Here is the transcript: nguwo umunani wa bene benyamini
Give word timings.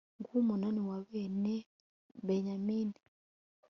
nguwo 0.19 0.35
umunani 0.43 0.81
wa 0.89 0.97
bene 1.09 1.55
benyamini 2.25 2.99